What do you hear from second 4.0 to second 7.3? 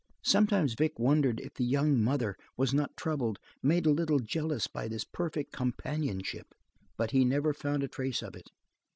jealous by this perfect companionship, but he